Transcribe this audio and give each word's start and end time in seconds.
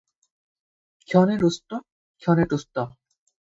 ক্ষণে 1.09 1.35
ৰুষ্ট, 1.43 1.81
ক্ষণে 2.25 2.49
তুষ্ট। 2.55 2.89